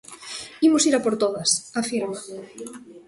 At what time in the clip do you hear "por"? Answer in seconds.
1.05-1.15